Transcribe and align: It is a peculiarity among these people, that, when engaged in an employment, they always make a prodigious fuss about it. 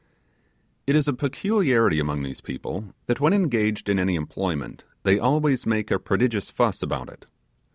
It 0.87 0.95
is 0.95 1.07
a 1.07 1.13
peculiarity 1.13 1.99
among 1.99 2.23
these 2.23 2.41
people, 2.41 2.85
that, 3.05 3.19
when 3.19 3.33
engaged 3.33 3.87
in 3.87 3.99
an 3.99 4.09
employment, 4.09 4.83
they 5.03 5.19
always 5.19 5.67
make 5.67 5.91
a 5.91 5.99
prodigious 5.99 6.49
fuss 6.49 6.81
about 6.81 7.07
it. 7.07 7.27